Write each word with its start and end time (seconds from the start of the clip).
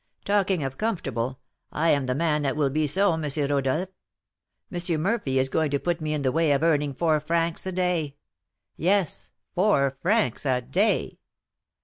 Talking 0.25 0.63
of 0.63 0.79
comfortable, 0.79 1.37
I 1.71 1.91
am 1.91 2.05
the 2.05 2.15
man 2.15 2.41
that 2.41 2.55
will 2.55 2.71
be 2.71 2.87
so, 2.87 3.13
M. 3.13 3.21
Rodolph! 3.21 3.89
M. 4.71 4.99
Murphy 4.99 5.37
is 5.37 5.47
going 5.47 5.69
to 5.69 5.77
put 5.79 6.01
me 6.01 6.11
in 6.13 6.23
the 6.23 6.31
way 6.31 6.53
of 6.53 6.63
earning 6.63 6.95
four 6.95 7.19
francs 7.19 7.67
a 7.67 7.71
day, 7.71 8.15
yes, 8.75 9.29
four 9.53 9.99
francs 10.01 10.43
a 10.43 10.59
day!" 10.59 11.19